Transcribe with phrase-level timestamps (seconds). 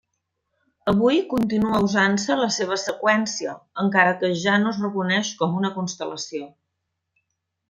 [0.91, 3.53] Avui continua usant-se la seva seqüència,
[3.85, 6.49] encara que ja no es reconeix com una constel·lació.